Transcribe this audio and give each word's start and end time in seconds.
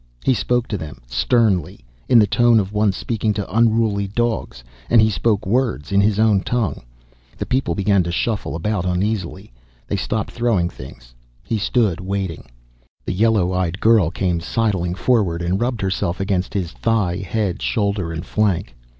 He 0.23 0.33
spoke 0.33 0.67
to 0.69 0.79
them, 0.79 1.01
sternly, 1.05 1.81
in 2.09 2.17
the 2.17 2.25
tone 2.25 2.59
of 2.59 2.73
one 2.73 2.91
speaking 2.91 3.35
to 3.35 3.55
unruly 3.55 4.07
dogs, 4.07 4.63
and 4.89 4.99
he 4.99 5.11
spoke 5.11 5.45
words, 5.45 5.91
in 5.91 6.01
his 6.01 6.17
own 6.17 6.39
tongue. 6.41 6.81
The 7.37 7.45
people 7.45 7.75
began 7.75 8.01
to 8.05 8.11
shuffle 8.11 8.55
about 8.55 8.83
uneasily. 8.83 9.53
They 9.87 9.97
stopped 9.97 10.31
throwing 10.31 10.69
things. 10.71 11.13
He 11.43 11.59
stood 11.59 11.99
waiting. 11.99 12.49
The 13.05 13.13
yellow 13.13 13.53
eyed 13.53 13.79
girl 13.79 14.09
came 14.09 14.39
sidling 14.39 14.95
forward 14.95 15.43
and 15.43 15.61
rubbed 15.61 15.81
herself 15.81 16.19
against 16.19 16.55
his 16.55 16.71
thigh, 16.71 17.17
head, 17.17 17.61
shoulder 17.61 18.11
and 18.11 18.25
flank. 18.25 18.75